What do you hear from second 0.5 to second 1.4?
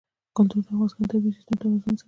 د افغانستان د طبعي